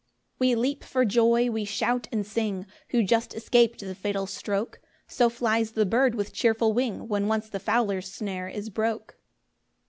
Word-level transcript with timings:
3 0.39 0.47
We 0.47 0.55
leap 0.55 0.83
for 0.83 1.05
joy, 1.05 1.51
we 1.51 1.63
shout 1.63 2.07
and 2.11 2.25
sing, 2.25 2.65
Who 2.89 3.03
just 3.03 3.35
escap'd 3.35 3.81
the 3.81 3.93
fatal 3.93 4.25
stroke; 4.25 4.81
So 5.05 5.29
flies 5.29 5.73
the 5.73 5.85
bird 5.85 6.15
with 6.15 6.33
cheerful 6.33 6.73
wing, 6.73 7.07
When 7.07 7.27
once 7.27 7.49
the 7.49 7.59
fowler's 7.59 8.11
snare 8.11 8.47
is 8.49 8.71
broke. 8.71 9.17